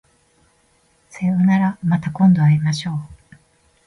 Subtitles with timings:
[1.11, 2.95] さようならまた今度会いましょう